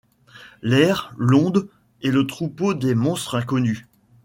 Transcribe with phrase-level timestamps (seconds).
[0.63, 1.69] L’air, l’onde,
[2.01, 3.85] et le troupeau des monstres inconnus;